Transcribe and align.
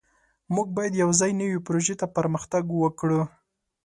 موږ 0.55 0.67
باید 0.77 0.93
یوځای 1.03 1.31
نوې 1.41 1.59
پروژې 1.65 1.95
ته 2.01 2.05
پرمختګ 2.17 2.63
وکړو. 2.75 3.21